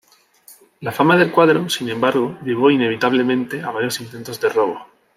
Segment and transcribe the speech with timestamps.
[0.79, 4.79] La fama del cuadro, sin embargo, llevó inevitablemente a varios intentos de robo.